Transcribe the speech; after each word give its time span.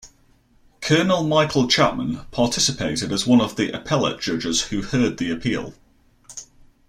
Colonel 0.79 1.21
Michael 1.25 1.67
Chapman 1.67 2.21
participated 2.31 3.11
as 3.11 3.27
one 3.27 3.39
of 3.39 3.55
the 3.55 3.69
appellate 3.69 4.19
judges 4.19 4.61
who 4.63 4.81
heard 4.81 5.17
the 5.17 5.29
appeal. 5.29 5.75